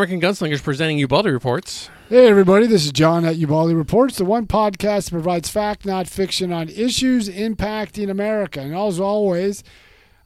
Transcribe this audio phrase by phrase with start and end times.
[0.00, 1.90] American Gunslingers presenting Ubaldi Reports.
[2.08, 6.08] Hey, everybody, this is John at Ubaldi Reports, the one podcast that provides fact, not
[6.08, 8.60] fiction, on issues impacting America.
[8.60, 9.62] And as always,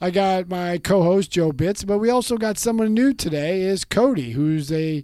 [0.01, 3.85] I got my co host, Joe Bitz, but we also got someone new today, is
[3.85, 5.03] Cody, who's a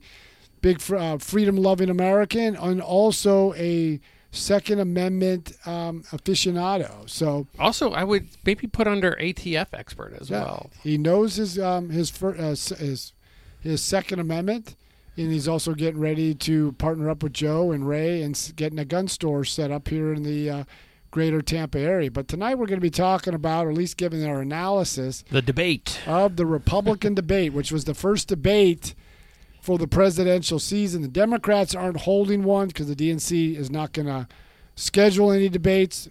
[0.61, 3.99] big uh, freedom loving American and also a
[4.31, 7.11] Second Amendment um, aficionado.
[7.11, 10.71] So also, I would maybe put under ATF expert as yeah, well.
[10.81, 13.15] He knows his um, his, uh, his
[13.61, 14.77] his Second Amendment,
[15.17, 18.85] and he's also getting ready to partner up with Joe and Ray and getting a
[18.85, 20.65] gun store set up here in the uh,
[21.11, 22.11] greater Tampa area.
[22.11, 25.43] But tonight we're going to be talking about, or at least giving our analysis, the
[25.43, 28.95] debate of the Republican debate, which was the first debate
[29.61, 31.03] for the presidential season.
[31.03, 34.27] The Democrats aren't holding one because the DNC is not going to
[34.75, 36.09] schedule any debates.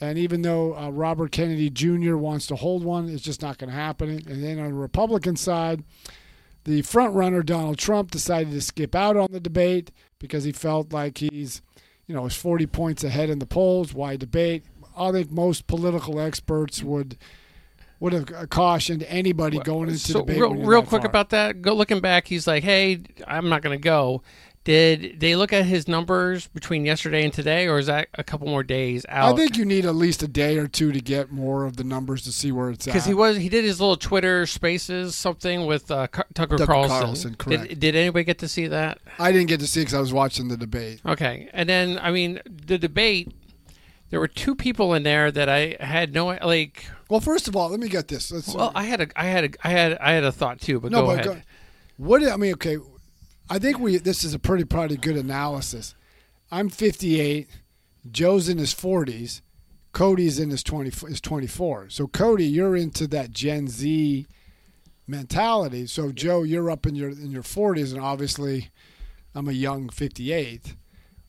[0.00, 2.16] And even though uh, Robert Kennedy Jr.
[2.16, 4.10] wants to hold one, it's just not going to happen.
[4.10, 5.82] And then on the Republican side,
[6.68, 10.92] the front runner Donald Trump decided to skip out on the debate because he felt
[10.92, 11.62] like he's,
[12.06, 13.94] you know, is 40 points ahead in the polls.
[13.94, 14.64] Why debate?
[14.94, 17.16] I think most political experts would
[18.00, 20.40] would have cautioned anybody going into so debate.
[20.40, 21.08] Real, real quick far.
[21.08, 21.62] about that.
[21.62, 24.22] Go looking back, he's like, "Hey, I'm not going to go."
[24.68, 28.48] Did they look at his numbers between yesterday and today, or is that a couple
[28.48, 29.32] more days out?
[29.32, 31.84] I think you need at least a day or two to get more of the
[31.84, 32.92] numbers to see where it's at.
[32.92, 37.00] Because he was he did his little Twitter Spaces something with uh, Tucker, Tucker Carlson.
[37.00, 37.68] Carlson correct.
[37.68, 38.98] Did, did, anybody get to see that?
[39.18, 41.00] I didn't get to see because I was watching the debate.
[41.06, 43.32] Okay, and then I mean the debate.
[44.10, 46.84] There were two people in there that I had no like.
[47.08, 48.30] Well, first of all, let me get this.
[48.30, 50.78] Let's, well, I had a, I had a, I had, I had a thought too,
[50.78, 51.24] but no, go but ahead.
[51.24, 51.42] Go,
[51.96, 52.76] what I mean, okay,
[53.50, 55.94] I think we this is a pretty pretty good analysis.
[56.50, 57.48] I'm 58.
[58.10, 59.42] Joe's in his 40s.
[59.92, 61.90] Cody's in his 20 is 24.
[61.90, 64.26] So Cody, you're into that Gen Z
[65.06, 65.86] mentality.
[65.86, 68.70] So Joe, you're up in your in your 40s, and obviously,
[69.34, 70.76] I'm a young 58.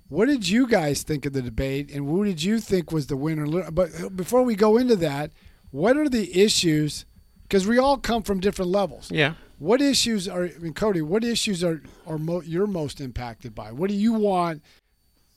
[0.09, 3.17] What did you guys think of the debate, and who did you think was the
[3.17, 3.71] winner?
[3.71, 5.31] But before we go into that,
[5.71, 7.05] what are the issues?
[7.43, 9.09] Because we all come from different levels.
[9.11, 9.35] Yeah.
[9.59, 13.73] What issues are, I mean, Cody, what issues are, are mo- you're most impacted by?
[13.73, 14.63] What do you want?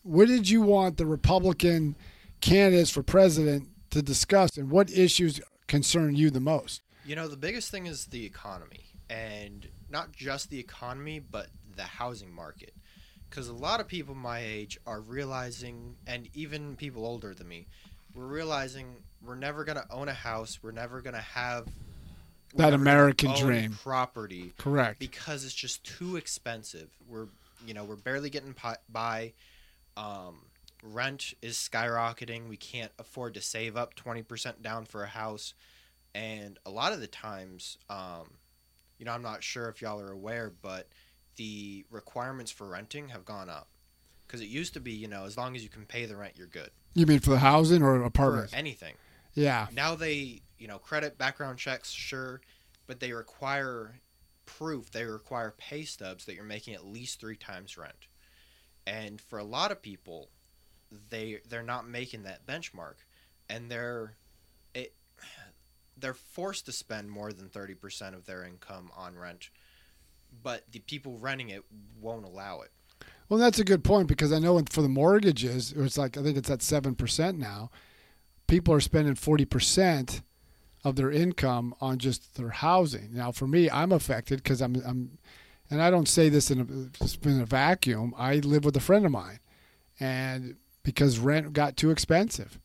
[0.04, 1.96] What did you want the Republican
[2.40, 6.82] candidates for president to discuss, and what issues concern you the most?
[7.04, 11.82] You know, the biggest thing is the economy, and not just the economy, but the
[11.82, 12.74] housing market.
[13.28, 17.66] Because a lot of people my age are realizing, and even people older than me,
[18.14, 20.60] we're realizing we're never going to own a house.
[20.62, 21.66] We're never going to have
[22.54, 24.52] that American dream property.
[24.58, 24.98] Correct.
[24.98, 26.88] Because it's just too expensive.
[27.08, 27.26] We're
[27.66, 28.54] you know we're barely getting
[28.88, 29.32] by.
[29.96, 30.46] Um,
[30.82, 32.48] rent is skyrocketing.
[32.48, 35.54] We can't afford to save up twenty percent down for a house,
[36.14, 38.30] and a lot of the times, um,
[38.98, 40.88] you know, I'm not sure if y'all are aware, but
[41.36, 43.68] the requirements for renting have gone up.
[44.26, 46.34] Because it used to be, you know, as long as you can pay the rent,
[46.36, 46.70] you're good.
[46.94, 48.52] You mean for the housing or apartments?
[48.52, 48.94] For anything.
[49.34, 49.66] Yeah.
[49.74, 52.40] Now they you know, credit background checks, sure,
[52.86, 53.98] but they require
[54.46, 54.92] proof.
[54.92, 58.06] They require pay stubs that you're making at least three times rent.
[58.86, 60.28] And for a lot of people,
[61.10, 62.94] they they're not making that benchmark,
[63.50, 64.14] and they're
[64.72, 64.94] it
[65.96, 69.50] they're forced to spend more than thirty percent of their income on rent,
[70.44, 71.64] but the people renting it
[72.00, 72.70] won't allow it.
[73.28, 76.36] Well, that's a good point because I know for the mortgages, it's like I think
[76.36, 77.72] it's at seven percent now.
[78.46, 80.22] People are spending forty percent
[80.84, 83.10] of their income on just their housing.
[83.12, 85.18] Now, for me, I'm affected because I'm, I'm,
[85.70, 88.14] and I don't say this in a, in a vacuum.
[88.16, 89.40] I live with a friend of mine,
[90.00, 92.58] and because rent got too expensive,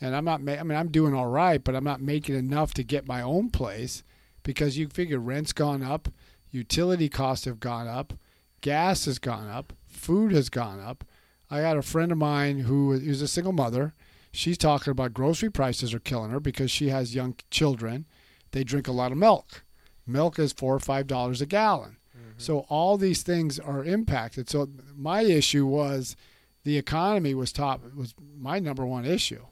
[0.00, 0.40] and I'm not.
[0.40, 3.50] I mean, I'm doing all right, but I'm not making enough to get my own
[3.50, 4.02] place
[4.42, 6.08] because you figure rent's gone up,
[6.50, 8.12] utility costs have gone up,
[8.60, 11.04] gas has gone up, food has gone up.
[11.50, 13.94] I got a friend of mine who is a single mother
[14.34, 18.06] She's talking about grocery prices are killing her because she has young children.
[18.50, 19.64] They drink a lot of milk.
[20.06, 21.98] Milk is four or five dollars a gallon.
[22.16, 22.38] Mm-hmm.
[22.38, 24.50] So all these things are impacted.
[24.50, 26.16] So my issue was
[26.64, 29.46] the economy was top was my number one issue.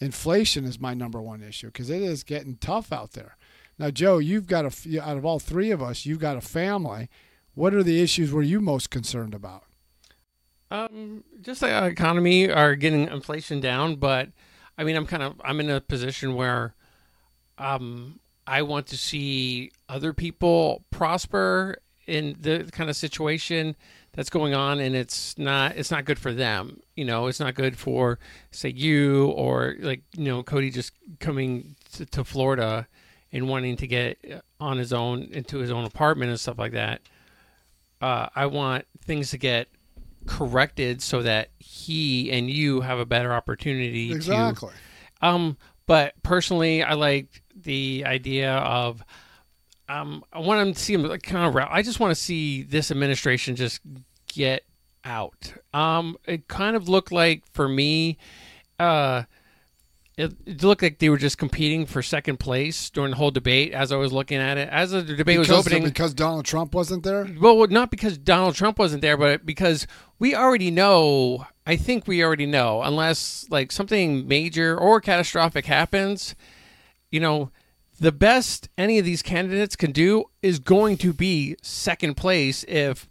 [0.00, 3.36] Inflation is my number one issue because it is getting tough out there.
[3.78, 7.08] Now, Joe, you've got a out of all three of us, you've got a family.
[7.54, 9.65] What are the issues were you most concerned about?
[10.70, 14.30] Um, just the economy are getting inflation down, but
[14.76, 16.74] I mean, I'm kind of I'm in a position where,
[17.58, 23.74] um, I want to see other people prosper in the kind of situation
[24.12, 26.80] that's going on, and it's not it's not good for them.
[26.94, 28.18] You know, it's not good for
[28.50, 32.86] say you or like you know Cody just coming to, to Florida
[33.32, 37.00] and wanting to get on his own into his own apartment and stuff like that
[38.00, 39.68] uh, I want things to get
[40.26, 44.70] corrected so that he and you have a better opportunity to Exactly.
[45.22, 45.56] um,
[45.86, 49.02] but personally, I like the idea of
[49.88, 51.56] um, I want to see him like kind of.
[51.56, 53.80] I just want to see this administration just
[54.26, 54.64] get
[55.04, 55.54] out.
[55.72, 58.18] Um, it kind of looked like for me,
[58.80, 59.22] uh,
[60.16, 63.72] it, it looked like they were just competing for second place during the whole debate.
[63.72, 66.74] As I was looking at it, as the debate was because, opening, because Donald Trump
[66.74, 67.28] wasn't there.
[67.38, 69.86] well, not because Donald Trump wasn't there, but because
[70.18, 71.46] we already know.
[71.66, 76.34] I think we already know, unless like something major or catastrophic happens,
[77.10, 77.50] you know,
[77.98, 83.08] the best any of these candidates can do is going to be second place if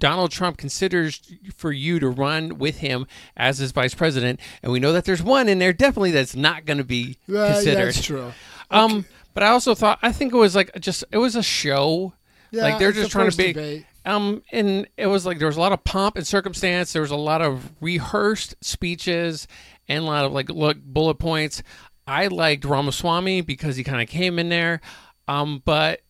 [0.00, 1.20] Donald Trump considers
[1.54, 3.06] for you to run with him
[3.36, 6.64] as his vice president, and we know that there's one in there definitely that's not
[6.66, 7.86] going to be yeah, considered.
[7.86, 8.32] that's true.
[8.70, 9.04] Um,
[9.34, 12.14] but I also thought I think it was like just it was a show.
[12.50, 13.52] Yeah, like they're just trying to be.
[13.52, 13.86] debate.
[14.04, 16.92] Um, and it was like there was a lot of pomp and circumstance.
[16.92, 19.46] There was a lot of rehearsed speeches
[19.88, 21.62] and a lot of like look bullet points.
[22.06, 24.80] I liked Ramaswamy because he kind of came in there.
[25.28, 26.00] Um, but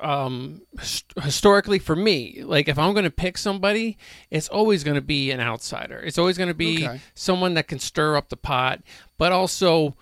[0.00, 3.96] um hist- historically for me like if i'm going to pick somebody
[4.30, 7.00] it's always going to be an outsider it's always going to be Okay.
[7.14, 8.80] someone that can stir up the pot
[9.18, 9.96] but also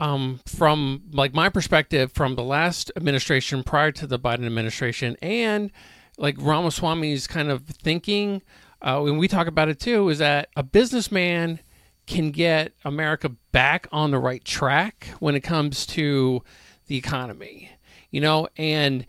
[0.00, 5.70] um from like my perspective from the last administration prior to the biden administration and
[6.18, 8.42] like ramaswamy's kind of thinking
[8.82, 11.58] uh, when we talk about it too is that a businessman
[12.06, 16.42] can get america back on the right track when it comes to
[16.86, 17.70] the economy
[18.12, 19.04] you know, and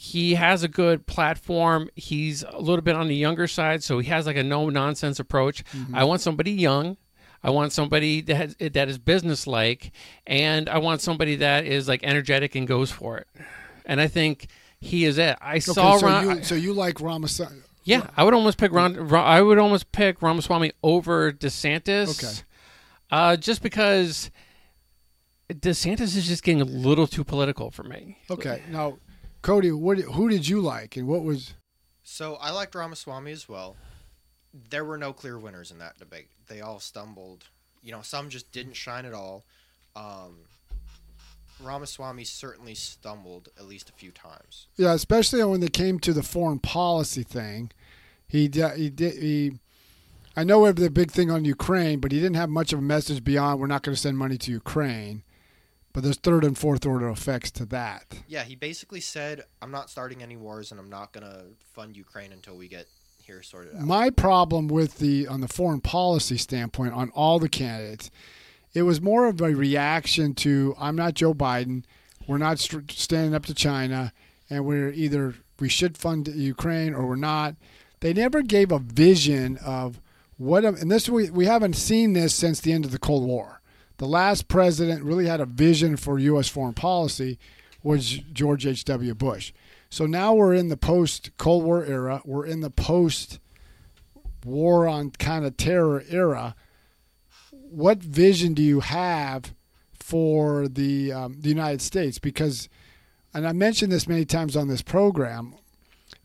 [0.00, 1.90] he has a good platform.
[1.96, 5.18] He's a little bit on the younger side, so he has like a no nonsense
[5.18, 5.64] approach.
[5.92, 6.96] I want somebody young.
[7.42, 9.90] I want somebody that has, that is businesslike,
[10.24, 13.26] and I want somebody that is like energetic and goes for it.
[13.86, 14.46] And I think
[14.80, 15.36] he is it.
[15.40, 16.36] I Okay, saw so Ron.
[16.38, 17.60] you so you like Ramaswamy?
[17.82, 18.94] yeah, I would almost pick Ron.
[18.94, 22.22] Ron- I would almost pick Ramaswamy over DeSantis.
[22.22, 22.44] Okay.
[23.10, 24.30] Uh, just because
[25.52, 28.18] DeSantis is just getting a little too political for me.
[28.30, 28.98] Okay, now,
[29.48, 31.54] Cody, what who did you like, and what was?
[32.02, 33.76] So I liked Ramaswamy as well.
[34.68, 36.28] There were no clear winners in that debate.
[36.48, 37.44] They all stumbled.
[37.82, 39.46] You know, some just didn't shine at all.
[39.96, 40.40] Um,
[41.62, 44.66] Ramaswamy certainly stumbled at least a few times.
[44.76, 47.70] Yeah, especially when they came to the foreign policy thing,
[48.26, 49.52] he he did he.
[50.36, 52.80] I know we have the big thing on Ukraine, but he didn't have much of
[52.80, 55.22] a message beyond we're not going to send money to Ukraine.
[55.98, 58.04] But there's third and fourth order effects to that.
[58.28, 62.30] Yeah, he basically said, "I'm not starting any wars, and I'm not gonna fund Ukraine
[62.30, 62.86] until we get
[63.20, 67.48] here sorted out." My problem with the on the foreign policy standpoint on all the
[67.48, 68.12] candidates,
[68.74, 71.82] it was more of a reaction to I'm not Joe Biden,
[72.28, 74.12] we're not st- standing up to China,
[74.48, 77.56] and we're either we should fund Ukraine or we're not.
[77.98, 80.00] They never gave a vision of
[80.36, 83.57] what, and this we we haven't seen this since the end of the Cold War.
[83.98, 86.48] The last president really had a vision for U.S.
[86.48, 87.38] foreign policy
[87.82, 89.14] was George H.W.
[89.14, 89.52] Bush.
[89.90, 92.22] So now we're in the post Cold War era.
[92.24, 93.40] We're in the post
[94.44, 96.54] war on kind of terror era.
[97.50, 99.54] What vision do you have
[99.92, 102.18] for the um, the United States?
[102.18, 102.68] Because,
[103.34, 105.54] and I mentioned this many times on this program,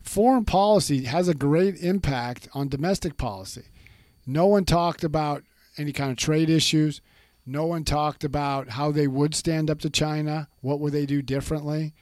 [0.02, 3.64] foreign policy has a great impact on domestic policy.
[4.26, 5.42] No one talked about
[5.76, 7.00] any kind of trade issues.
[7.46, 10.48] No one talked about how they would stand up to China.
[10.60, 11.94] What would they do differently?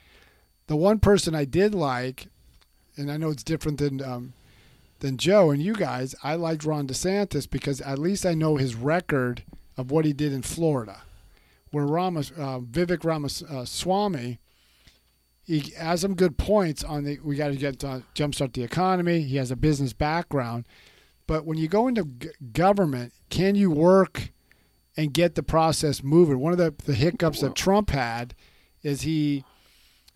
[0.68, 2.28] The one person I did like,
[2.96, 4.32] and I know it's different than um,
[5.00, 8.76] than Joe and you guys, I liked Ron DeSantis because at least I know his
[8.76, 9.42] record
[9.76, 11.02] of what he did in Florida,
[11.72, 14.38] where Ramas, uh, Vivek Ramaswamy,
[15.44, 17.18] he has some good points on the.
[17.18, 19.22] We got to get to jumpstart the economy.
[19.22, 20.66] He has a business background,
[21.26, 24.30] but when you go into g- government, can you work
[24.96, 26.38] and get the process moving?
[26.38, 28.34] One of the, the hiccups that Trump had
[28.82, 29.44] is he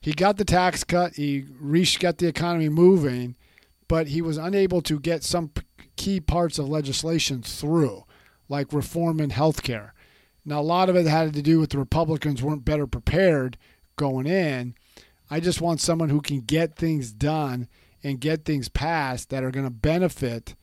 [0.00, 3.35] he got the tax cut, he re- got the economy moving,
[3.88, 5.50] but he was unable to get some
[5.97, 8.04] key parts of legislation through,
[8.49, 9.90] like reform in healthcare.
[10.45, 13.59] Now, a lot of it had to do with the Republicans weren't better prepared
[13.97, 14.76] going in.
[15.28, 17.66] I just want someone who can get things done
[18.04, 20.54] and get things passed that are going to benefit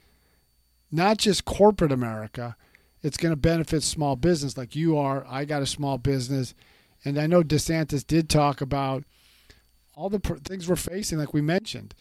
[0.90, 2.56] not just corporate America,
[3.04, 5.26] it's going to benefit small business like you are.
[5.30, 6.56] I got a small business.
[7.06, 9.04] And I know DeSantis did talk about
[9.94, 11.94] all the pr- things we're facing, like we mentioned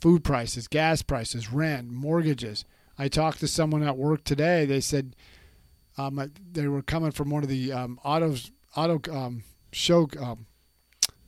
[0.00, 2.64] food prices, gas prices, rent, mortgages.
[2.98, 4.64] I talked to someone at work today.
[4.64, 5.14] They said
[5.98, 10.46] um, they were coming from one of the um, autos, auto um, show um,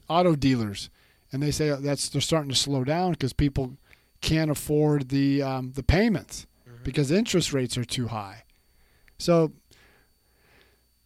[0.08, 0.90] auto dealers,
[1.32, 3.76] and they say that's they're starting to slow down because people
[4.20, 6.46] can't afford the um, the payments
[6.82, 8.44] because interest rates are too high.
[9.18, 9.52] So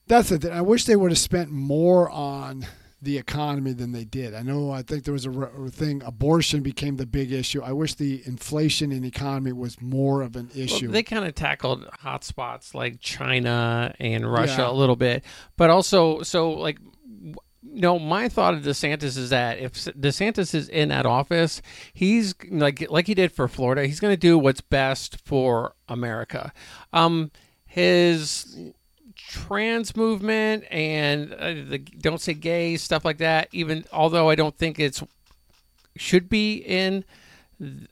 [0.07, 0.53] that's the thing.
[0.53, 2.67] I wish they would have spent more on
[3.01, 4.33] the economy than they did.
[4.35, 4.71] I know.
[4.71, 5.33] I think there was a,
[5.71, 6.03] thing.
[6.05, 7.61] Abortion became the big issue.
[7.63, 10.89] I wish the inflation in the economy was more of an Well, issue.
[10.89, 14.71] they kind of tackled hot spots like China and Russia Yeah.
[14.71, 15.25] a little bit,
[15.57, 16.79] but also so like.
[17.75, 21.63] No, my thought of DeSantis is that if DeSantis is in that office,
[21.95, 23.87] he's like like he did for Florida.
[23.87, 26.53] He's going to do what's best for America.
[26.93, 27.31] Um,
[27.73, 28.57] his
[29.17, 33.49] trans movement and uh, the don't say gay stuff like that.
[33.53, 35.03] Even although I don't think it's
[35.97, 37.05] should be in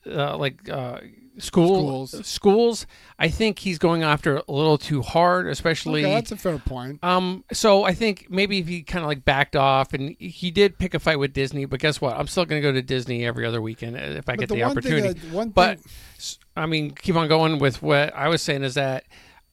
[0.07, 1.01] uh, like uh,
[1.39, 2.27] school Schools.
[2.27, 2.87] schools.
[3.19, 6.05] I think he's going after a little too hard, especially.
[6.05, 7.03] okay, that's a fair point.
[7.03, 10.79] Um, so I think maybe if he kind of like backed off, and he did
[10.79, 12.17] pick a fight with Disney, but guess what?
[12.19, 14.49] I'm still going to go to Disney every other weekend uh, if I But get
[14.51, 15.19] the the, opportunity.
[15.19, 18.63] thing, that, one but thing, I mean, keep on going with what I was saying
[18.65, 19.05] is that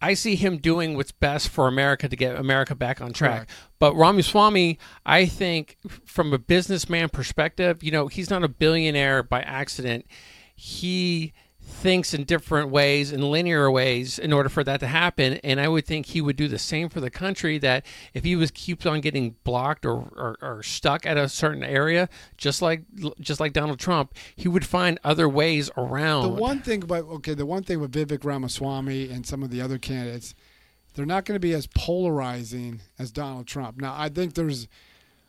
[0.02, 3.48] I see him doing what's best for America to get America back on track.
[3.48, 3.52] Correct.
[3.80, 9.42] But Ramaswamy, I think from a businessman perspective, you know, he's not a billionaire by
[9.42, 10.06] accident.
[10.56, 11.34] He
[11.68, 15.68] thinks in different ways in linear ways in order for that to happen and i
[15.68, 18.86] would think he would do the same for the country that if he was keeps
[18.86, 22.08] on getting blocked or, or, or stuck at a certain area
[22.38, 22.84] just like
[23.20, 27.34] just like donald trump he would find other ways around the one thing about okay,
[27.34, 30.36] the one thing with Vivek Ramaswamy and some of the other candidates,
[30.94, 33.80] they're not going to be as polarizing as Donald Trump.
[33.80, 34.68] Now, I think there's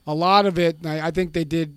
[0.07, 0.85] a lot of it.
[0.85, 1.75] I, I think they did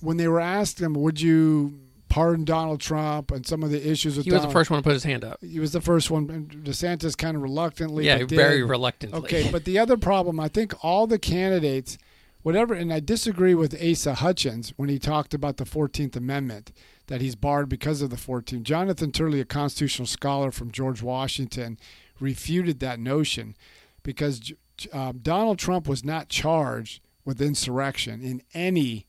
[0.00, 1.78] when they were asked him, "Would you
[2.10, 4.84] pardon Donald Trump?" and some of the issues with he was the first one to
[4.84, 6.26] put his hand up He was the first one.
[6.62, 8.04] DeSantis kind of reluctantly.
[8.04, 11.96] yeah very reluctantly Okay, but the other problem, I think all the candidates,
[12.42, 16.72] whatever, and I disagree with Asa Hutchins when he talked about the 14th Amendment,
[17.06, 18.62] that he's barred because of the 14th.
[18.62, 21.78] Jonathan Turley, a constitutional scholar from George Washington,
[22.20, 23.56] refuted that notion
[24.02, 24.52] because
[24.92, 29.06] um, Donald Trump was not charged with insurrection in any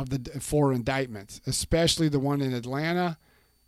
[0.00, 3.18] of the four indictments, especially the one in Atlanta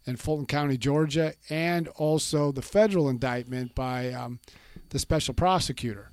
[0.06, 4.40] and Fulton County, Georgia, and also the federal indictment by um,
[4.90, 6.10] the special prosecutor.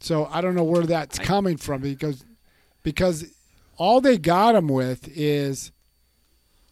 [0.00, 2.24] So I don't know where that's coming from because
[2.82, 3.26] because
[3.76, 5.72] all they got him with is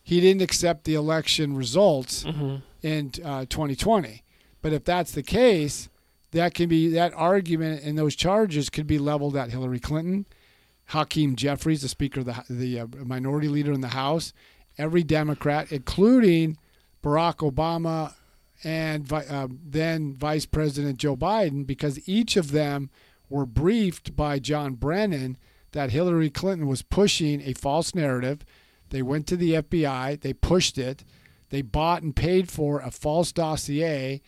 [0.03, 4.23] he didn't accept the election results hmm in uh, 2020.
[4.63, 5.89] But if that's the case,
[6.31, 10.25] that can be that argument and those charges could be leveled at Hillary Clinton,
[10.87, 14.33] Hakeem Jeffries, the Speaker of the the uh, Minority Leader in the House,
[14.79, 16.57] every Democrat, including
[17.03, 18.15] Barack Obama
[18.65, 22.91] and uh, then Vice President Joe Biden, because each of them
[23.29, 25.37] were briefed by John Brennan
[25.73, 28.45] that Hillary Clinton was pushing a false narrative.
[28.91, 31.05] They went to the FBI, they pushed it,
[31.51, 34.23] they bought and paid for a false dossier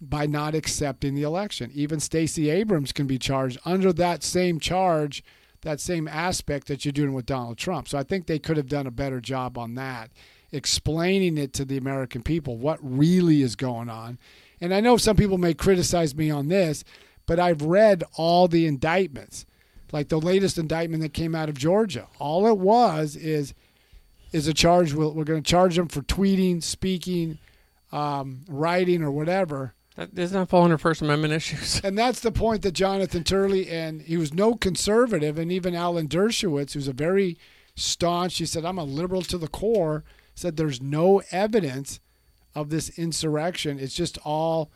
[0.00, 1.70] by not accepting the election.
[1.72, 5.24] Even Stacey Abrams can be charged under that same charge,
[5.64, 7.88] that same aspect that you're doing with Donald Trump.
[7.88, 10.10] So I think they could have done a better job on that,
[10.52, 14.18] explaining it to the American people what really is going on.
[14.60, 16.84] And I know some people may criticize me on this,
[17.26, 19.46] but I've read all the indictments.
[19.92, 22.08] Like the latest indictment that came out of Georgia.
[22.18, 23.54] All it was is
[24.32, 24.92] is a charge.
[24.92, 27.38] We're going to charge them for tweeting, speaking,
[27.92, 29.74] um, writing, or whatever.
[29.96, 33.70] That doesn't that fall under first amendment issues And that's the point that Jonathan Turley
[33.70, 37.38] and he was no conservative, and even Alan Dershowitz, who's a very
[37.76, 38.38] staunch.
[38.38, 42.00] He said, "I'm a liberal to the core." Said there's no evidence
[42.54, 43.78] of this insurrection.
[43.78, 44.70] It's just all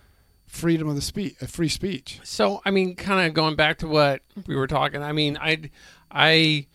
[0.46, 2.20] freedom of the speech, uh, free speech.
[2.24, 5.02] So I mean, kind of going back to what we were talking.
[5.02, 5.70] I mean, I,
[6.10, 6.66] I,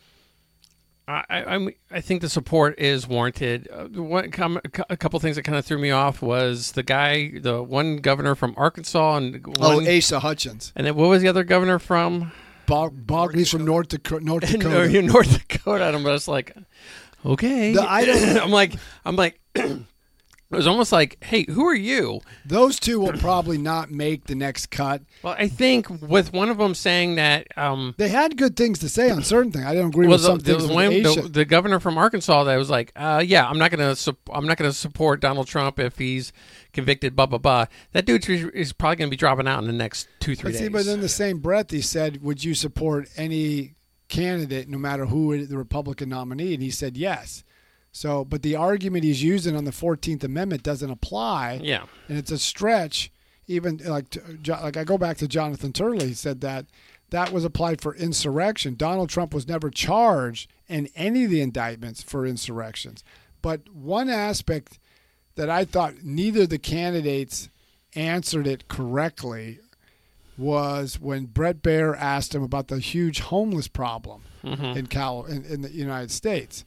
[1.08, 3.68] I, I'm, I think the support is warranted.
[3.72, 7.38] Uh, one, com, a couple things that kind of threw me off was the guy,
[7.40, 10.72] the one governor from Arkansas, and Oh, one, Asa Hutchins.
[10.76, 12.32] and then what was the other governor from
[12.68, 14.24] Bog, Bog, he's from North Dakota.
[14.24, 15.02] North Dakota.
[15.02, 15.88] North Dakota?
[15.88, 16.56] And I'm just like,
[17.26, 17.74] okay.
[17.74, 19.40] The- I don't- I'm like, I'm like.
[20.54, 24.36] It was almost like, "Hey, who are you?" Those two will probably not make the
[24.36, 25.02] next cut.
[25.22, 28.90] Well, I think with one of them saying that, um, They had good things to
[28.90, 29.66] say on certain things.
[29.66, 30.70] I don't agree well, with the, some the, things.
[30.70, 33.96] one- the, the governor from Arkansas that was like, uh, "Yeah, I'm not gonna,
[34.32, 36.32] I'm not gonna support Donald Trump if he's
[36.74, 37.66] convicted." Blah blah blah.
[37.94, 40.54] That dude is- is probably gonna be dropping out in the next two three But
[40.54, 40.62] days.
[40.62, 43.76] see, but in the same breath, he said, "Would you support any
[44.10, 47.44] candidate, no matter who the Republican nominee?" And he said yes.
[47.96, 52.32] So, but the argument he's using on the Fourteenth Amendment doesn't apply, yeah, and it's
[52.32, 53.12] a stretch.
[53.48, 54.16] Even like
[54.48, 56.66] like I go back to Jonathan Turley, he said that
[57.12, 58.76] that was applied for insurrection.
[58.76, 63.04] Donald Trump was never charged in any of the indictments for insurrections.
[63.44, 64.80] But one aspect
[65.36, 67.50] that I thought neither the candidates
[67.96, 69.60] answered it correctly
[70.38, 74.76] was when Bret Baier asked him about the huge homeless problem Mhm.
[74.76, 76.66] in Cal in, in the United States.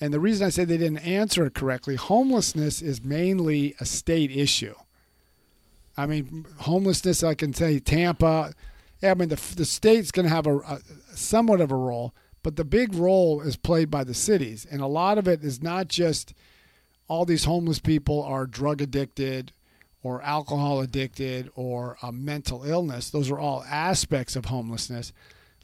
[0.00, 4.30] And the reason I say they didn't answer it correctly, homelessness is mainly a state
[4.30, 4.74] issue.
[5.96, 8.52] I mean, homelessness, I can say Tampa.
[9.02, 10.80] I mean, the, the state's going to have a, a
[11.14, 14.66] somewhat of a role, but the big role is played by the cities.
[14.70, 16.34] And a lot of it is not just
[17.08, 19.52] all these homeless people are drug addicted
[20.02, 23.10] or alcohol addicted or a mental illness.
[23.10, 25.12] Those are all aspects of homelessness.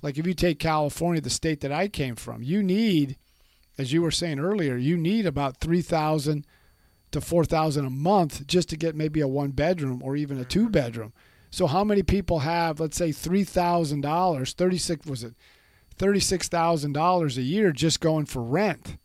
[0.00, 3.16] Like if you take California, the state that I came from, you need,
[3.79, 6.47] as you were saying earlier, you need about 3,000
[7.12, 10.49] to 4,000 a month just to get maybe a one bedroom or even a mm-hmm.
[10.49, 11.12] two bedroom.
[11.50, 15.35] So how many people have, let's say, $3,000, 36 was it
[15.99, 18.97] $36,000 a year just going for rent,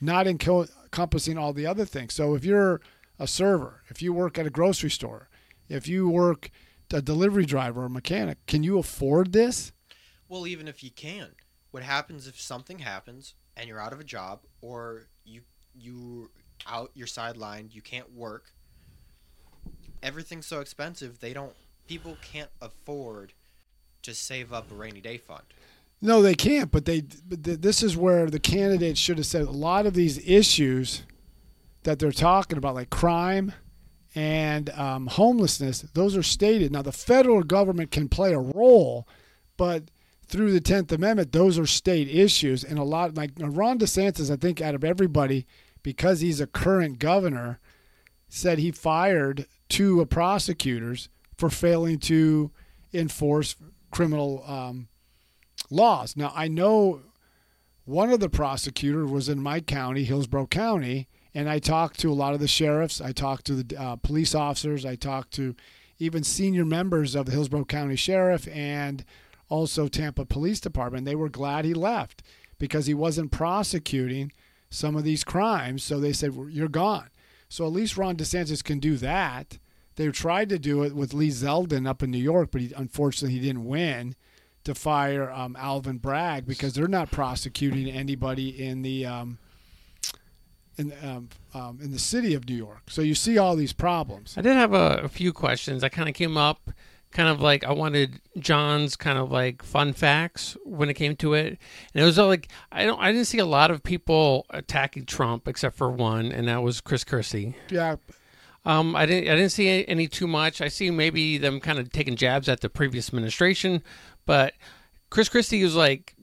[0.00, 2.14] not encompassing all the other things.
[2.14, 2.80] So if you're
[3.18, 5.28] a server, if you work at a grocery store,
[5.68, 6.50] if you work
[6.92, 9.72] a delivery driver or mechanic, can you afford this?
[10.28, 11.30] Well, even if you can,
[11.72, 15.42] what happens if something happens and you're out of a job or you
[15.74, 16.30] you
[16.66, 18.52] out you're sidelined, you can't work.
[20.02, 21.54] Everything's so expensive, they don't
[21.86, 23.32] people can't afford
[24.02, 25.42] to save up a rainy day fund.
[26.00, 26.70] No, they can't.
[26.70, 27.00] But they.
[27.00, 31.02] But th- this is where the candidates should have said a lot of these issues
[31.82, 33.52] that they're talking about, like crime
[34.14, 35.82] and um, homelessness.
[35.94, 36.72] Those are stated.
[36.72, 39.08] Now, the federal government can play a role,
[39.56, 39.84] but
[40.28, 42.62] through the Tenth Amendment, those are state issues.
[42.64, 45.46] And a lot, like Ron DeSantis, I think, out of everybody,
[45.82, 47.60] because he's a current governor,
[48.28, 52.50] said he fired two prosecutors for failing to
[52.92, 53.56] enforce
[53.90, 54.44] criminal.
[54.46, 54.88] Um,
[55.70, 56.16] laws.
[56.16, 57.00] Now, I know
[57.84, 62.14] one of the prosecutors was in my county, Hillsborough County, and I talked to a
[62.14, 63.00] lot of the sheriffs.
[63.00, 64.84] I talked to the uh, police officers.
[64.84, 65.54] I talked to
[65.98, 69.04] even senior members of the Hillsborough County Sheriff and
[69.48, 71.04] also Tampa Police Department.
[71.04, 72.22] They were glad he left
[72.58, 74.32] because he wasn't prosecuting
[74.70, 75.82] some of these crimes.
[75.82, 77.08] So they said, You're gone.
[77.48, 79.58] So at least Ron DeSantis can do that.
[79.96, 83.36] They tried to do it with Lee Zeldin up in New York, but he, unfortunately
[83.36, 84.14] he didn't win
[84.64, 89.38] to fire um, Alvin Bragg because they're not prosecuting anybody in the um,
[90.76, 92.82] in um, um, in the city of New York.
[92.90, 94.34] So you see all these problems.
[94.36, 95.82] I did have a, a few questions.
[95.82, 96.70] I kind of came up,
[97.10, 101.34] kind of like I wanted John's kind of like fun facts when it came to
[101.34, 101.58] it,
[101.94, 105.06] and it was all like I don't, I didn't see a lot of people attacking
[105.06, 107.54] Trump except for one, and that was Chris Christie.
[107.70, 107.96] Yeah,
[108.64, 110.60] Um, I didn't, I didn't see any, any too much.
[110.60, 113.82] I see maybe them kind of taking jabs at the previous administration,
[114.26, 114.52] but
[115.10, 116.14] Chris Christie was like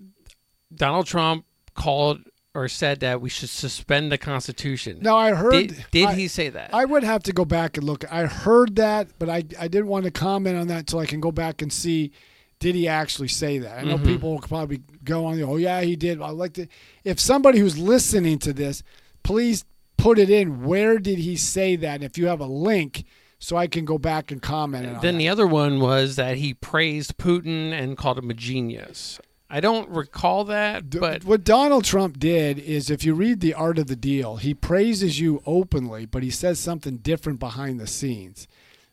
[0.73, 2.19] Donald Trump called
[2.55, 4.99] or said that we should suspend the Constitution.
[5.01, 5.51] now I heard.
[5.51, 6.69] did, did I- he say that?
[6.73, 8.03] I would have to go back and look.
[8.11, 11.19] I heard that, but I I didn't want to comment on that until I can
[11.19, 12.11] go back and see.
[12.59, 13.77] Did he actually say that?
[13.79, 14.05] I know Mhm.
[14.05, 15.41] people will probably go on.
[15.43, 16.21] Oh yeah, he did.
[16.21, 16.67] I like to.
[17.03, 18.81] If somebody who's listening to this,
[19.23, 19.65] please
[19.97, 20.63] put it in.
[20.63, 22.01] Where did he say that?
[22.01, 23.03] If you have a link,
[23.39, 26.53] so I can go back and comment on Then the other one was that he
[26.53, 29.19] praised Putin and called him a genius.
[29.49, 33.77] I don't recall that, but what Donald Trump did is, if you read The Art
[33.77, 38.47] of the Deal, he praises you openly, but he says something different behind the scenes.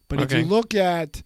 [0.08, 1.22] But if you look at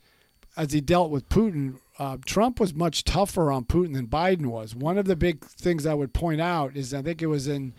[0.57, 4.75] as he dealt with Putin, uh, Trump was much tougher on Putin than Biden was.
[4.75, 7.75] One of the big things I would point out is I think it was in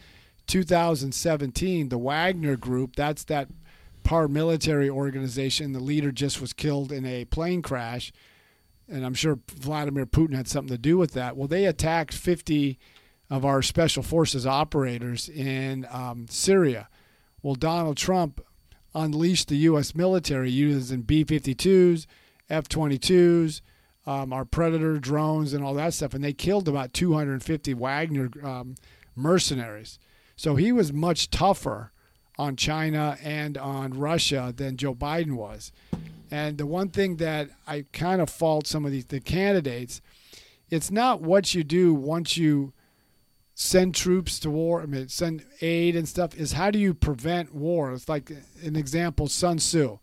[0.47, 2.95] 2017, the Wagner Group.
[2.95, 3.47] That's that
[4.03, 5.73] paramilitary organization.
[5.73, 8.11] The leader just was killed in a plane crash
[8.89, 11.35] and I'm sure Vladimir Putin had something to do with that.
[11.35, 12.79] Well, they attacked 50
[13.29, 16.87] of our special forces operators in um, Syria.
[17.41, 18.41] Well, Donald Trump
[18.95, 19.93] unleashed the U.S.
[19.93, 22.05] military using B-52s,
[22.49, 23.61] F-22s,
[24.05, 28.75] um, our Predator drones, and all that stuff, and they killed about 250 Wagner um,
[29.15, 29.99] mercenaries.
[30.37, 31.91] So he was much tougher
[32.37, 35.71] on China and on Russia than Joe Biden was.
[36.31, 40.01] And the one thing that I kind of fault some of these the candidates,
[40.69, 42.73] it's not what you do once you
[43.55, 47.55] send troops to war, I mean send aid and stuff, is how do you prevent
[47.55, 47.91] war?
[47.93, 48.29] It's like
[48.61, 49.99] an example, Sun Tzu,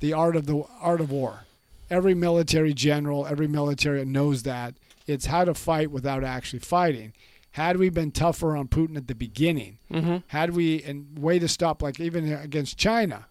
[0.00, 1.44] the art of the art of war.
[1.88, 4.74] Every military general, every military knows that.
[5.06, 7.12] It's how to fight without actually fighting.
[7.52, 10.22] Had we been tougher on Putin at the beginning, Mhm.
[10.28, 13.26] had we and way to stop like even against China,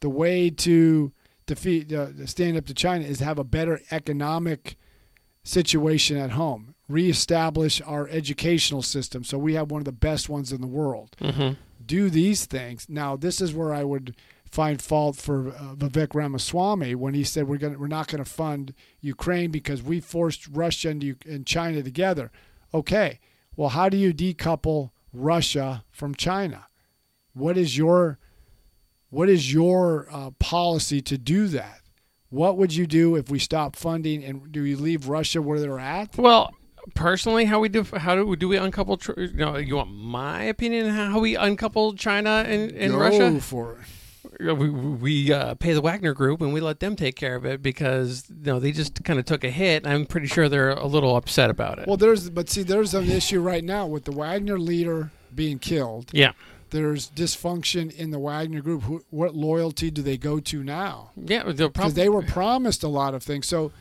[0.00, 1.12] the way to
[1.46, 4.76] defeat uh, stand up to China is have a better economic
[5.44, 6.74] situation at home.
[6.88, 11.16] reestablish our educational system so we have one of the best ones in the world.
[11.20, 11.54] Mm-hmm.
[11.84, 12.86] Do these things.
[12.88, 14.14] Now, this is where I would
[14.52, 18.30] find fault for uh, Vivek Ramaswamy when he said we're going we're not going to
[18.30, 22.30] fund Ukraine because we forced Russia and, and China together.
[22.74, 23.18] Okay,
[23.56, 26.66] well, how do you decouple Russia from China?
[27.32, 28.18] What is your
[29.12, 31.80] what is your uh, policy to do that?
[32.30, 35.78] What would you do if we stop funding and do you leave Russia where they're
[35.78, 36.16] at?
[36.16, 36.50] Well,
[36.94, 38.98] personally, how we do how do we, do we uncouple?
[39.18, 43.40] You know, you want my opinion on how we uncouple China and, and Go Russia?
[43.42, 43.80] for
[44.40, 44.56] it.
[44.56, 47.60] we we uh, pay the Wagner Group and we let them take care of it
[47.60, 49.86] because you know they just kind of took a hit.
[49.86, 51.86] I'm pretty sure they're a little upset about it.
[51.86, 56.10] Well, there's but see, there's an issue right now with the Wagner leader being killed.
[56.14, 56.32] yeah,
[56.72, 58.82] There's dysfunction in the Wagner group.
[58.82, 61.10] Who, what loyalty do they go to now?
[61.16, 63.46] yeah, Because they were promised a lot of things.
[63.46, 63.72] So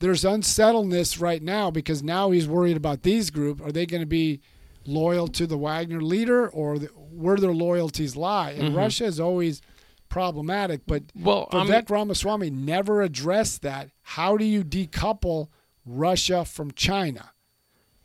[0.00, 3.60] there's unsettledness right now because now he's worried about these group.
[3.64, 4.40] Are they going to be
[4.86, 8.52] loyal to the Wagner leader or the, where their loyalties lie?
[8.52, 8.76] And Mhm.
[8.76, 9.60] Russia is always
[10.08, 11.48] problematic, but well.
[11.52, 13.90] Vivek Ramaswamy never addressed that.
[14.02, 15.48] How do you decouple
[15.84, 17.32] Russia from China?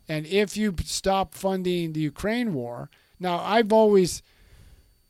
[0.09, 4.21] And if you stop funding the Ukraine war, now I've always,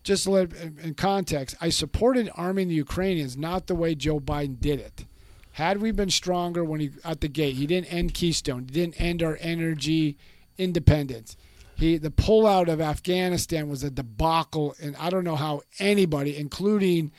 [0.04, 5.06] just in context, I supported arming the Ukrainians, not the way Joe Biden did it.
[5.54, 9.00] Had we been stronger when he at the gate, he didn't end Keystone, he didn't
[9.00, 10.18] end our energy
[10.58, 11.38] independence.
[11.76, 17.12] He the pullout of Afghanistan was a debacle, and I don't know how anybody, including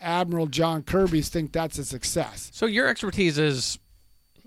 [0.00, 3.78] Admiral John Kirby, think that's a success so your expertise is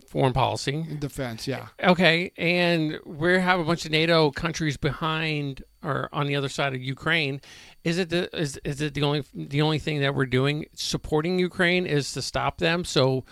[0.08, 0.86] foreign policy.
[1.00, 1.48] defense.
[1.48, 6.50] Yeah, Okay, and we have a bunch of NATO countries behind or on the other
[6.50, 7.40] side of Ukraine.
[7.84, 11.40] Is it the is is it the only the only thing that we're doing supporting
[11.40, 12.84] Ukraine is to stop them?
[12.84, 13.24] So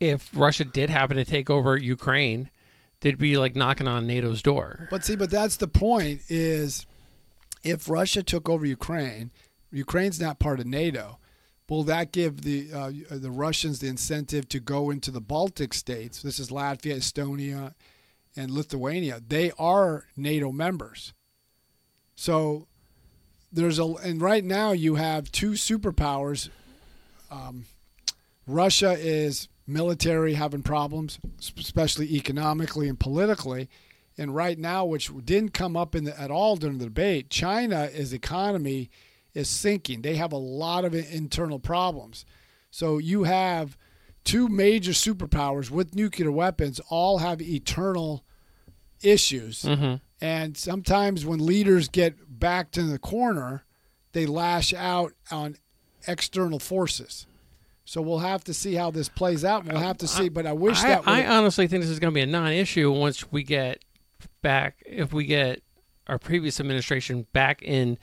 [0.00, 2.50] if Russia did happen to take over Ukraine,
[3.00, 4.88] they'd be like knocking on NATO's door.
[4.90, 6.22] but see, but that's the point.
[6.28, 6.86] Is
[7.62, 9.30] if Russia took over Ukraine,
[9.70, 11.18] Ukraine's not part of NATO.
[11.68, 16.20] Will that give the uh, the Russians the incentive to go into the Baltic states?
[16.20, 17.72] This is Latvia, Estonia,
[18.36, 19.22] and Lithuania.
[19.26, 21.14] They are NATO members.
[22.14, 22.66] So
[23.52, 26.48] there's a and right now you have two superpowers.
[27.30, 27.66] Um,
[28.46, 31.18] Russia is military having problems,
[31.58, 33.68] especially economically and politically.
[34.18, 38.12] And right now, which didn't come up in the, at all during the debate, China's
[38.12, 38.90] economy
[39.32, 40.02] is sinking.
[40.02, 42.26] They have a lot of internal problems.
[42.70, 43.78] So you have
[44.24, 48.24] two major superpowers with nuclear weapons all have eternal
[49.02, 49.62] issues.
[49.62, 49.94] Mm-hmm.
[50.22, 53.64] And sometimes when leaders get backed in the corner,
[54.12, 55.56] they lash out on
[56.06, 57.26] external forces.
[57.84, 59.64] So we'll have to see how this plays out.
[59.64, 60.28] We'll have to see.
[60.28, 62.26] But I wish I, that I would- honestly think this is going to be a
[62.26, 63.84] non-issue once we get
[64.42, 64.80] back.
[64.86, 65.60] If we get
[66.06, 67.98] our previous administration back in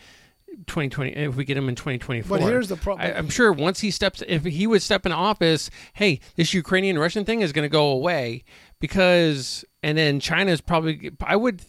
[0.67, 2.38] 2020, if we get him in 2024.
[2.38, 3.10] But here's the problem.
[3.15, 7.23] I'm sure once he steps, if he would step in office, hey, this Ukrainian Russian
[7.23, 8.43] thing is going to go away
[8.82, 11.11] because, and then China is probably.
[11.21, 11.61] I would,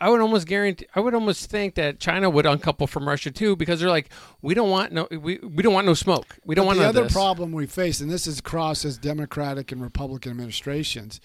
[0.00, 3.56] I would almost guarantee, I would almost think that China would uncouple from Russia too
[3.56, 4.10] because they're like,
[4.42, 6.88] we don't want no, we, we don't want no smoke, we don't But want the
[6.88, 7.12] other this.
[7.12, 11.20] problem we face, and this is across as Democratic and Republican administrations,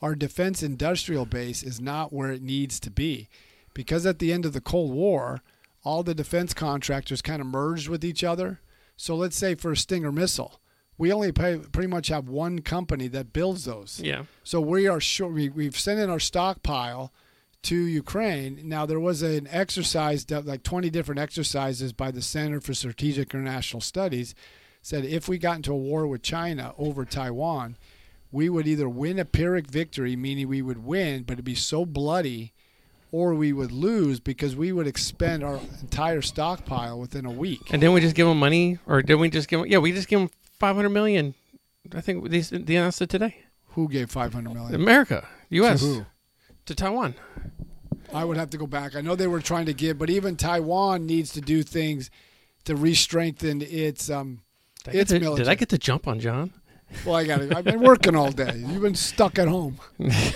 [0.00, 3.28] our defense industrial base is not where it needs to be,
[3.74, 5.42] because at the end of the Cold War,
[5.84, 8.60] all the defense contractors kind of merged with each other.
[8.96, 10.60] So let's say for a Stinger missile,
[10.98, 14.00] we only pay, pretty much have one company that builds those.
[14.02, 14.24] yeah.
[14.44, 17.12] So we are sure we, we've sent in our stockpile
[17.64, 18.60] to Ukraine.
[18.64, 23.32] Now there was an exercise, that- like 20 different exercises by the Center for Strategic
[23.34, 24.34] International Studies,
[24.82, 27.76] said if we got into a war with China over Taiwan,
[28.32, 31.84] we would either win a Pyrrhic victory, meaning we would win, but it'd be so
[31.86, 32.52] bloody,
[33.12, 37.60] or we would lose because we would expend our entire stockpile within a week.
[37.70, 39.68] And then we just give them money, or did we just give them?
[39.70, 40.30] Yeah, we just give them
[40.62, 41.34] five hundred million.
[41.92, 43.36] I think they, they announced it today.
[43.70, 44.74] Who gave 500 million?
[44.76, 45.80] America, U.S.
[45.80, 46.06] To who?
[46.66, 47.16] to Taiwan.
[48.14, 48.94] I would have to go back.
[48.94, 52.10] I know they were trying to give, but even Taiwan needs to do things
[52.66, 54.42] to re-strengthen its um.
[54.84, 55.44] Did It's to, military.
[55.46, 56.52] did I get to jump on John?
[57.04, 58.54] Well, I got to I've been working all day.
[58.68, 59.80] You've been stuck at home.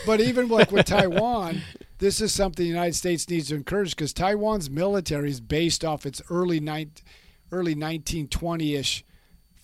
[0.06, 1.62] But even like with Taiwan,
[1.98, 6.04] this is something the United States needs to encourage because Taiwan's military is based off
[6.04, 6.90] its early nine,
[7.52, 9.04] early 1920ish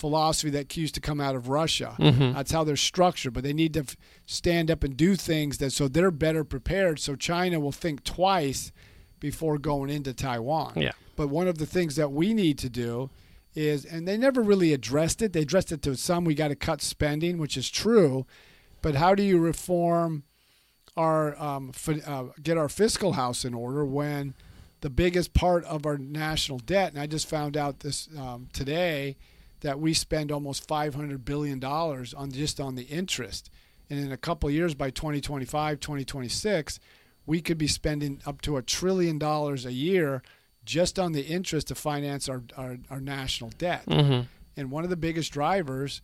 [0.02, 1.94] philosophy that used to come out of Russia.
[1.98, 2.34] Mhm.
[2.34, 3.32] That's how they're structured.
[3.32, 6.98] But they need to f- stand up and do things that so they're better prepared.
[6.98, 8.72] So China will think twice
[9.20, 10.72] before going into Taiwan.
[10.76, 10.92] Yeah.
[11.14, 13.10] But one of the things that we need to do
[13.54, 15.32] is, and they never really addressed it.
[15.32, 16.24] They addressed it to some.
[16.24, 18.26] We got to cut spending, which is true.
[18.80, 20.24] But how do you reform
[20.96, 24.34] our um, fi- uh, get our fiscal house in order when
[24.80, 29.16] the biggest part of our national debt, and I just found out this um, today
[29.62, 33.50] that we spend almost 500 billion dollars on just on the interest,
[33.88, 36.78] and in a couple of years by 2025, 2026,
[37.26, 40.22] we could be spending up to a trillion dollars a year
[40.64, 43.84] just on the interest to finance our, our, our national debt.
[43.86, 44.26] Mm-hmm.
[44.56, 46.02] And one of the biggest drivers,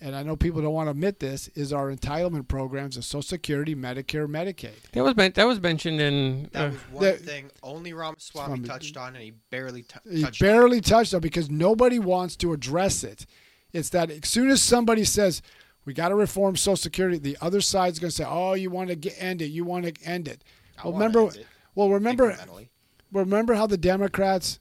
[0.00, 3.22] and I know people don't want to admit this, is our entitlement programs of Social
[3.22, 4.74] Security, Medicare, Medicaid.
[4.92, 6.48] That was men- that was mentioned in.
[6.52, 9.94] That Uh, was one that- thing only Ramaswamy Swami- touched on, and he barely t-
[10.10, 10.48] He touched on.
[10.48, 13.26] barely touched on because nobody wants to address it.
[13.72, 15.42] It's that as soon as somebody says
[15.84, 18.88] we got to reform Social Security, the other side's going to say, "Oh, you want
[18.90, 19.46] to get, end it?
[19.46, 20.42] You want to end it?"
[20.78, 22.68] I Well, wanna remember, end it well, remember, incrementally.
[23.12, 24.58] remember how the Democrats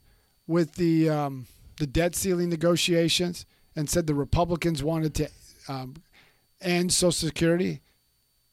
[0.48, 5.30] with the um, the debt ceiling negotiations and said the Republicans wanted to
[5.68, 5.96] um,
[6.62, 7.82] end Social Security.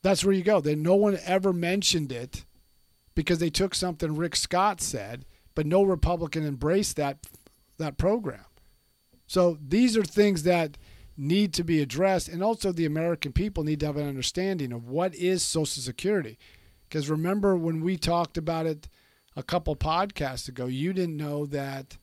[0.02, 0.60] That's where you go.
[0.60, 2.44] Then no one ever mentioned it
[3.14, 7.18] because they took something Rick Scott said, but no Republican embraced that
[7.78, 8.44] that program.
[9.26, 10.76] So these are things that
[11.16, 14.88] need to be addressed, and also the American people need to have an understanding of
[14.88, 16.38] what is Social Security.
[16.88, 18.88] Because remember when we talked about it
[19.34, 21.96] a couple podcasts ago, you didn't know that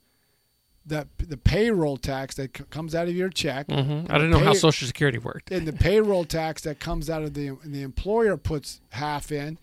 [0.85, 4.09] that the payroll tax that c- comes out of your check mhm.
[4.09, 5.51] I didn't know how Social Security worked.
[5.51, 9.57] and the payroll tax that comes out of the the employer puts half in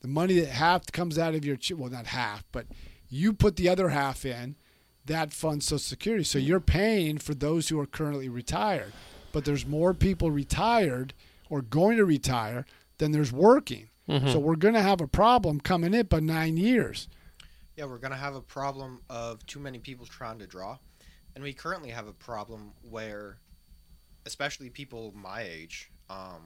[0.00, 2.66] the money that half comes out of your ch- well not half but
[3.08, 4.54] you put the other half in
[5.06, 8.92] that funds social security so you're paying for those who are currently retired
[9.32, 11.14] but there's more people retired
[11.48, 12.64] or going to retire
[12.98, 14.32] than there's working Mhm.
[14.32, 17.08] so we're going to have a problem coming in by nine years
[17.80, 20.76] Yeah, we're gonna have a problem of too many people trying to draw,
[21.34, 23.38] and we currently have a problem where,
[24.26, 26.44] especially people my age, um,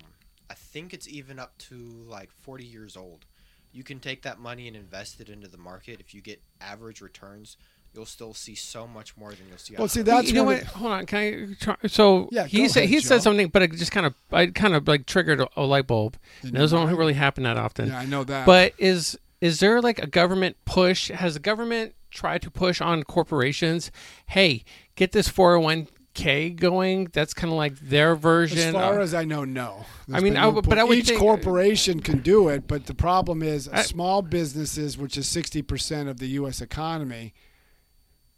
[0.48, 1.74] I think it's even up to
[2.08, 3.24] like 40 years old.
[3.72, 5.98] You can take that money and invest it into the market.
[5.98, 7.56] If you get average returns,
[7.92, 9.74] you'll still see so much more than you'll see.
[9.76, 10.62] well see that's you know what?
[10.62, 11.06] of Hold on.
[11.06, 11.76] Can I try?
[11.88, 13.08] So Yeah, he said ahead, he Joe.
[13.08, 15.88] said something, but it just kind of I kind of like triggered a, a light
[15.88, 16.16] bulb.
[16.44, 17.88] In And those don't really happen that often.
[17.88, 21.10] yeah i know that But is is there like a government push?
[21.10, 23.90] Has the government tried to push on corporations?
[24.26, 27.10] Hey, get this 401k going.
[27.12, 28.58] That's kind of like their version.
[28.68, 29.84] As far of- as I know, no.
[30.12, 33.42] I mean, I but I would each think- corporation can do it, but the problem
[33.42, 36.60] is I- small businesses, which is sixty percent of the U.S.
[36.62, 37.34] economy,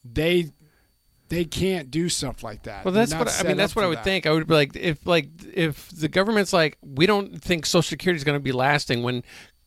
[0.04, 0.50] they
[1.28, 2.84] they can't do stuff like that.
[2.84, 3.56] well, that's what I mean.
[3.56, 4.04] That's what I would that.
[4.04, 4.26] think.
[4.26, 8.16] I would be like, if like if the government's like, we don't think Social Security
[8.16, 9.22] is going to be lasting when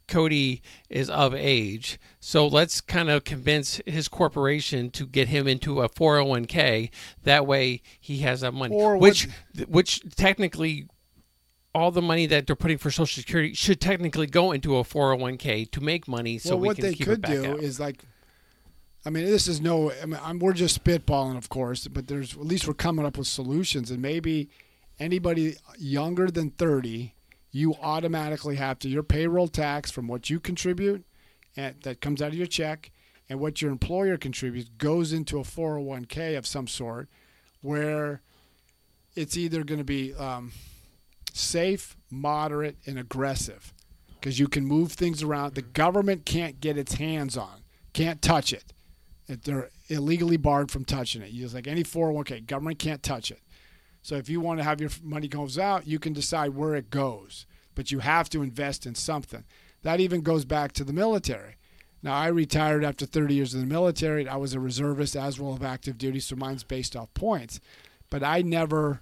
[0.09, 5.81] Cody is of age, so let's kind of convince his corporation to get him into
[5.81, 6.89] a 401k.
[7.23, 9.27] That way, he has that money, Or what- oh which
[9.67, 10.87] which technically.
[11.75, 15.69] All the money that they're putting for Social Security should technically go into a 401k
[15.69, 17.59] to make money, so well, we what can they keep could it back do out.
[17.59, 18.03] is like,
[19.05, 19.91] I mean, this is no.
[20.01, 23.19] I mean, I'm, we're just spitballing, of course, but there's at least we're coming up
[23.19, 24.49] with solutions, and maybe
[24.99, 27.13] anybody younger than 30,
[27.51, 31.03] you automatically have to your payroll tax from what you contribute,
[31.55, 32.91] and that comes out of your check,
[33.27, 37.07] and what your employer contributes goes into a 401k of some sort,
[37.61, 38.21] where
[39.15, 40.51] it's either going to be um,
[41.33, 43.73] safe, moderate, and aggressive
[44.19, 45.55] because you can move things around.
[45.55, 48.73] The government can't get its hands on, can't touch it.
[49.27, 51.31] They're illegally barred from touching it.
[51.31, 53.39] Just like any 401k, government can't touch it.
[54.01, 56.89] So if you want to have your money goes out, you can decide where it
[56.89, 59.43] goes, but you have to invest in something.
[59.83, 61.57] That even goes back to the military.
[62.01, 64.27] Now I retired after 30 years in the military.
[64.27, 67.59] I was a reservist as well of active duty, so mine's based off points.
[68.09, 68.99] But I never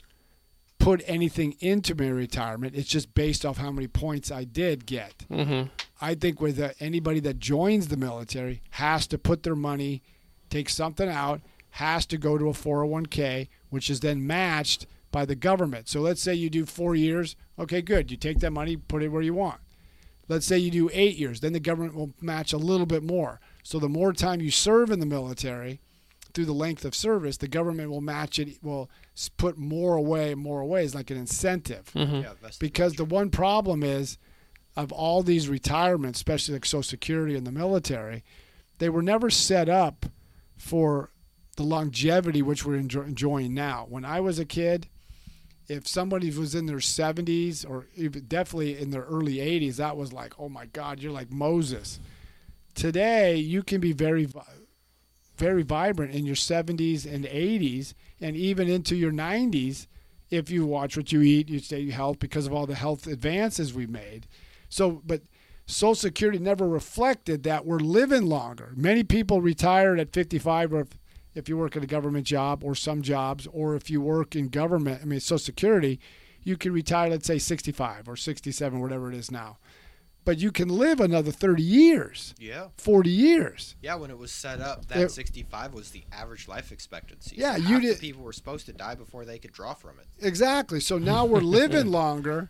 [0.79, 2.75] put anything into my retirement.
[2.75, 5.25] It's just based off how many points I did get.
[5.29, 5.67] mm-hmm.
[5.99, 10.03] I think with uh, anybody that joins the military has to put their money,
[10.49, 15.35] take something out, has to go to a 401k, which is then matched by the
[15.35, 15.87] government.
[15.87, 17.35] So let's say you do four years.
[17.57, 18.11] Okay, good.
[18.11, 19.59] You take that money, put it where you want.
[20.27, 23.39] Let's say you do eight years, then the government will match a little bit more.
[23.63, 25.79] So the more time you serve in the military,
[26.33, 28.61] through the length of service, the government will match it.
[28.61, 28.91] Will
[29.37, 32.15] put more away, more away is like an incentive Mm-hmm.
[32.17, 33.11] Yeah, vested because the interest.
[33.15, 34.17] one problem is
[34.75, 38.23] of all these retirements, especially like Social Security and the military,
[38.77, 40.05] they were never set up
[40.55, 41.09] for
[41.57, 43.85] the longevity which we're enjoy- enjoying now.
[43.89, 44.87] When I was a kid,
[45.67, 47.87] if somebody was in their 70s or
[48.27, 51.99] definitely in their early 80s, that was like, oh my God, you're like Moses.
[52.73, 54.29] Today, you can be very,
[55.35, 59.87] very vibrant in your 70s and 80s, and even into your 90s
[60.29, 63.73] if you watch what you eat, you stay healthy because of all the health advances
[63.73, 64.27] we made.
[64.69, 65.21] So, but
[65.65, 68.73] Social Security never reflected that we're living longer.
[68.75, 70.87] Many people retired at 55, or
[71.37, 74.49] if, you work at a government job or some jobs, or if you work in
[74.49, 75.99] government, I mean, Social Security,
[76.43, 79.57] you can retire, let's say 65 or 67, whatever it is now.
[80.25, 82.67] But you can live another 30 years, Yeah.
[82.77, 83.75] 40 years.
[83.81, 87.37] Yeah, when it was set up, that It- 65 was the average life expectancy.
[87.37, 90.07] Yeah, So you did- people were supposed to die before they could draw from it.
[90.25, 90.81] Exactly.
[90.81, 92.49] So now we're living longer.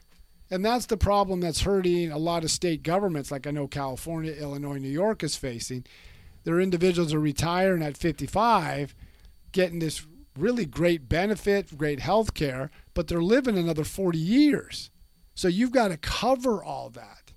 [0.50, 4.32] And that's the problem that's hurting a lot of state governments, like I know California,
[4.32, 5.86] Illinois, New York is facing.
[6.43, 8.95] Their individuals are retiring at 55,
[9.52, 10.06] getting this
[10.38, 14.91] really great benefit, great health care, but they're living another 40 years.
[15.34, 17.34] So you've got to cover all that.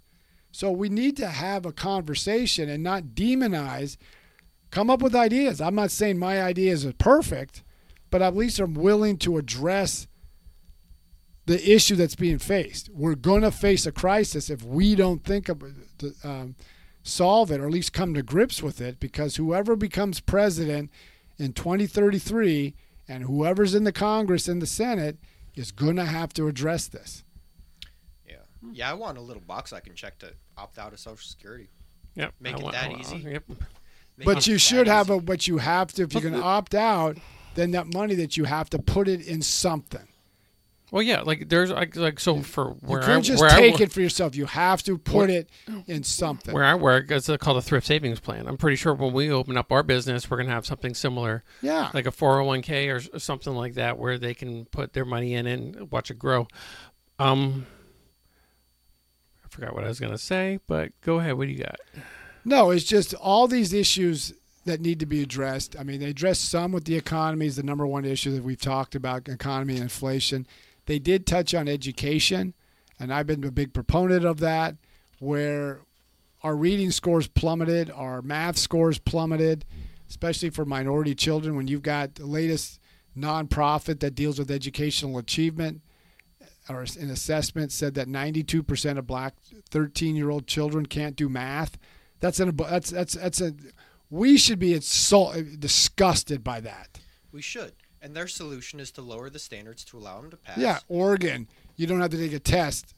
[0.52, 3.96] So we need to have a conversation and not demonize,
[4.70, 5.60] come up with ideas.
[5.60, 7.62] I'm not saying my ideas are perfect,
[8.10, 10.06] but at least I'm willing to address
[11.46, 12.88] the issue that's being faced.
[12.92, 15.62] We're going to face a crisis if we don't think of
[16.22, 16.54] um,
[17.02, 19.00] solve it or at least come to grips with it.
[19.00, 20.90] Because whoever becomes president
[21.38, 22.74] in 2033
[23.08, 25.16] and whoever's in the Congress and the Senate
[25.56, 27.24] is going to have to address this.
[28.28, 28.36] Yeah.
[28.72, 31.68] Yeah, I want a little box I can check to opt out of Social Security.
[32.14, 32.34] Yep.
[32.40, 33.16] Make I it want- that want- easy.
[33.18, 33.44] Yep.
[34.16, 35.18] Make But you should have easy.
[35.18, 35.20] a.
[35.22, 36.02] But you have to.
[36.02, 37.16] If you're going to opt out,
[37.54, 40.06] then that money that you have to put it in something.
[40.90, 43.78] Well, yeah, like there's like, like so for You where I can't just where take
[43.78, 44.34] wo- it for yourself.
[44.34, 45.48] You have to put it
[45.86, 46.52] in something.
[46.52, 48.46] where I work, it's called a thrift savings plan.
[48.48, 51.90] I'm pretty sure when we open up our business, we're gonna have something similar, yeah.
[51.94, 55.90] like a 401k or something like that, where they can put their money in and
[55.92, 56.48] watch it grow.
[57.18, 57.66] Um,
[59.44, 61.34] I forgot what I was gonna say, but go ahead.
[61.34, 61.78] What do you got?
[62.44, 64.32] No, it's just all these issues
[64.64, 65.76] that need to be addressed.
[65.78, 68.60] I mean, they address some with the economy is the number one issue that we've
[68.60, 70.46] talked about, economy and inflation.
[70.86, 72.54] They did touch on education,
[72.98, 74.76] and I've been a big proponent of that,
[75.18, 75.80] where
[76.42, 79.64] our reading scores plummeted, our math scores plummeted,
[80.08, 81.56] especially for minority children.
[81.56, 82.80] When you've got the latest
[83.16, 85.82] nonprofit that deals with educational achievement
[86.68, 89.34] or an assessment said that 92% of black
[89.70, 91.78] 13-year-old children can't do math.
[92.20, 93.54] That's an that's that's that's a
[94.10, 97.00] we should be insult, disgusted by that.
[97.32, 97.72] We should.
[98.02, 100.56] And their solution is to lower the standards to allow them to pass.
[100.56, 102.94] Yeah, Oregon, you don't have to take a test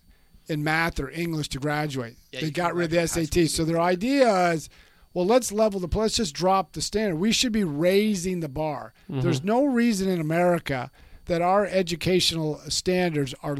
[0.46, 2.16] in math or English to graduate.
[2.32, 3.48] Yeah, they got rid of the SAT.
[3.48, 4.68] So their idea is,
[5.14, 7.16] well, let's level the let's just drop the standard.
[7.16, 8.94] We should be raising the bar.
[9.10, 9.20] Mm-hmm.
[9.20, 10.90] There's no reason in America
[11.26, 13.56] that our educational standards are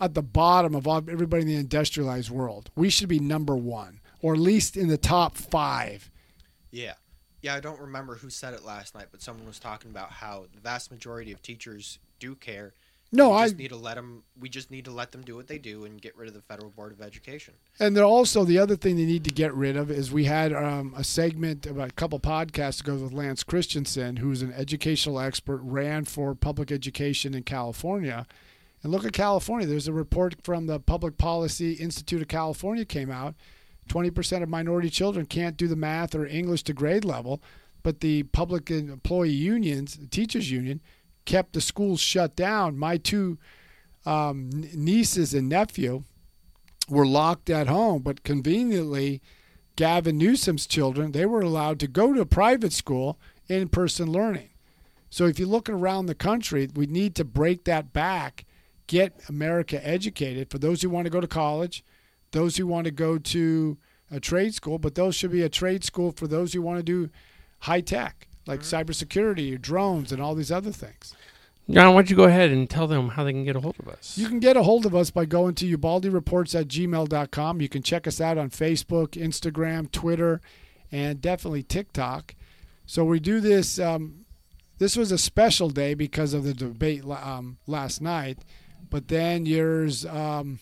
[0.00, 2.70] at the bottom of everybody in the industrialized world.
[2.74, 6.10] We should be number one, or at least in the top five.
[6.70, 6.94] Yeah.
[7.42, 10.46] Yeah, I don't remember who said it last night, but someone was talking about how
[10.54, 12.74] the vast majority of teachers do care.
[13.12, 14.22] No, we I just need to let them.
[14.38, 16.42] We just need to let them do what they do and get rid of the
[16.42, 17.54] federal board of education.
[17.80, 20.52] And they're also the other thing they need to get rid of is we had
[20.52, 25.60] um, a segment about a couple podcasts ago with Lance Christensen, who's an educational expert,
[25.64, 28.26] ran for public education in California.
[28.82, 29.66] And look at California.
[29.66, 33.34] There's a report from the Public Policy Institute of California came out.
[33.90, 37.42] 20% of minority children can't do the math or English to grade level,
[37.82, 40.80] but the public employee unions, the teachers union,
[41.24, 42.78] kept the schools shut down.
[42.78, 43.36] My two
[44.06, 46.04] um, nieces and nephew
[46.88, 49.20] were locked at home, but conveniently,
[49.76, 54.50] Gavin Newsom's children they were allowed to go to a private school in person learning.
[55.08, 58.44] So if you look around the country, we need to break that back,
[58.86, 61.84] get America educated for those who want to go to college,
[62.32, 63.78] those who want to go to
[64.10, 66.82] a trade school, but those should be a trade school for those who want to
[66.82, 67.10] do
[67.60, 71.14] high tech, like cybersecurity or drones and all these other things.
[71.68, 73.76] John, why don't you go ahead and tell them how they can get a hold
[73.78, 74.18] of us?
[74.18, 77.60] You can get a hold of us by going to ubaldireports at gmail.com.
[77.60, 80.40] You can check us out on Facebook, Instagram, Twitter,
[80.90, 82.34] and definitely TikTok.
[82.86, 83.78] So we do this.
[83.78, 84.24] Um,
[84.78, 88.38] this was a special day because of the debate um, last night,
[88.88, 90.58] but then yours, um,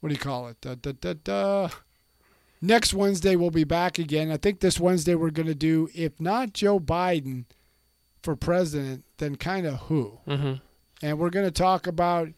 [0.00, 0.60] what do you call it?
[0.60, 1.68] Da, da, da, da.
[2.60, 4.30] Next Wednesday we'll be back again.
[4.30, 7.44] I think this Wednesday we're going to do, if not Joe Biden
[8.22, 10.18] for president, then kind of who?
[10.26, 10.54] hmm
[11.00, 12.28] and we're going to talk about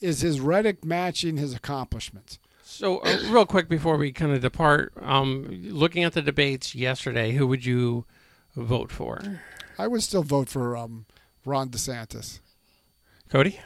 [0.00, 2.38] is his rhetoric matching his accomplishments.
[2.62, 7.32] So, uh, real quick before we kind of depart, um, looking at the debates yesterday,
[7.32, 8.04] who would you
[8.54, 9.40] vote for?
[9.78, 11.06] I would still vote for um,
[11.44, 12.40] Ron DeSantis.
[13.30, 13.60] Cody?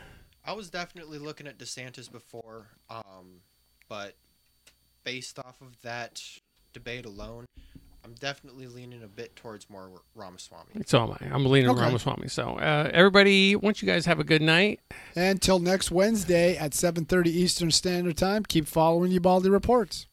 [0.50, 3.40] I was definitely looking at DeSantis before, um,
[3.88, 4.16] but
[5.04, 6.20] based off of that
[6.72, 7.44] debate alone,
[8.04, 10.82] I'm definitely leaning a bit towards more Ramaswamy.
[10.86, 11.32] So am I.
[11.32, 11.80] I'm leaning Okay.
[11.80, 12.26] Ramaswamy.
[12.26, 14.80] So uh, everybody, once you guys have a good night.
[15.14, 20.06] Until next Wednesday at 7:30 Eastern Standard Time, keep following Ubaldi Reports.